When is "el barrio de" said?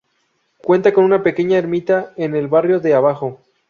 2.35-2.95